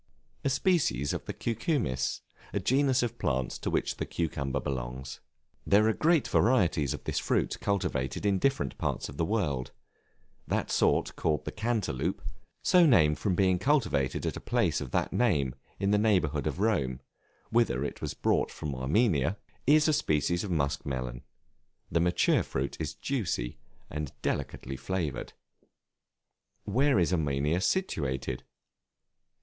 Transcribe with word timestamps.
A 0.43 0.49
species 0.49 1.13
of 1.13 1.25
the 1.25 1.31
Cucumis, 1.33 2.21
a 2.53 2.59
genus 2.59 3.03
of 3.03 3.19
plants 3.19 3.59
to 3.59 3.69
which 3.69 3.97
the 3.97 4.05
cucumber 4.07 4.59
belongs. 4.59 5.19
There 5.63 5.87
are 5.87 5.93
great 5.93 6.27
varieties 6.27 6.95
of 6.95 7.03
this 7.03 7.19
fruit 7.19 7.59
cultivated 7.59 8.25
in 8.25 8.39
different 8.39 8.79
parts 8.79 9.09
of 9.09 9.17
the 9.17 9.23
world; 9.25 9.69
that 10.47 10.71
sort 10.71 11.15
called 11.15 11.45
the 11.45 11.51
Cantaleup 11.51 12.19
(so 12.63 12.83
named 12.83 13.19
from 13.19 13.35
being 13.35 13.59
cultivated 13.59 14.25
at 14.25 14.35
a 14.35 14.39
place 14.41 14.81
of 14.81 14.89
that 14.89 15.13
name 15.13 15.53
in 15.79 15.91
the 15.91 15.99
neighborhood 15.99 16.47
of 16.47 16.59
Rome, 16.59 17.01
whither 17.51 17.83
it 17.83 18.01
was 18.01 18.15
brought 18.15 18.49
from 18.49 18.73
Armenia,) 18.73 19.37
is 19.67 19.87
a 19.87 19.93
species 19.93 20.43
of 20.43 20.49
musk 20.49 20.83
melon; 20.83 21.21
the 21.91 21.99
mature 21.99 22.41
fruit 22.41 22.75
is 22.79 22.95
juicy, 22.95 23.59
and 23.87 24.11
delicately 24.23 24.75
flavored. 24.77 25.33
Where 26.63 26.97
is 26.97 27.13
Armenia 27.13 27.61
situated? 27.61 28.41